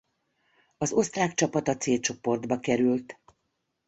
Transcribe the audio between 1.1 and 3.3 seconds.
csapat a C csoportba került.